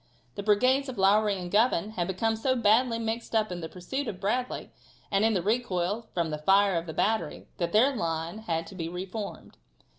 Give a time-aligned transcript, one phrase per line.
[0.33, 4.07] The brigades of Lowrey and Govan had become so badly mixed up in the pursuit
[4.07, 4.71] of Bradley,
[5.11, 8.73] and in the recoil from the fire of the battery, that their line had to
[8.75, 9.57] be reformed.